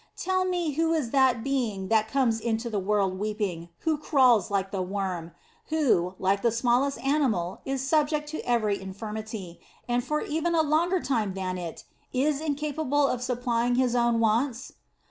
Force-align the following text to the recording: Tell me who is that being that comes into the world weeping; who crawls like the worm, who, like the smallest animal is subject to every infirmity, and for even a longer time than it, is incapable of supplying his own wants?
Tell 0.17 0.45
me 0.45 0.71
who 0.71 0.93
is 0.95 1.11
that 1.11 1.43
being 1.43 1.89
that 1.89 2.07
comes 2.07 2.39
into 2.39 2.71
the 2.71 2.79
world 2.79 3.19
weeping; 3.19 3.69
who 3.81 3.99
crawls 3.99 4.49
like 4.49 4.71
the 4.71 4.81
worm, 4.81 5.29
who, 5.67 6.15
like 6.17 6.41
the 6.41 6.51
smallest 6.51 6.97
animal 7.03 7.61
is 7.65 7.87
subject 7.87 8.27
to 8.29 8.39
every 8.41 8.81
infirmity, 8.81 9.59
and 9.87 10.03
for 10.03 10.21
even 10.21 10.55
a 10.55 10.63
longer 10.63 11.01
time 11.01 11.35
than 11.35 11.55
it, 11.59 11.83
is 12.11 12.41
incapable 12.41 13.05
of 13.05 13.21
supplying 13.21 13.75
his 13.75 13.93
own 13.95 14.19
wants? 14.19 14.73